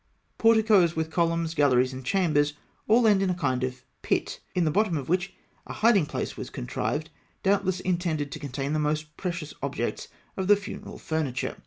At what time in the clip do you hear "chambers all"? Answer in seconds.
2.03-3.05